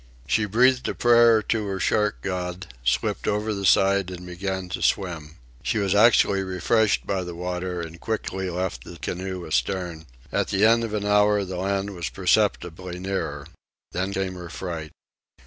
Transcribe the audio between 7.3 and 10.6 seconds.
water, and quickly left the canoe astern. At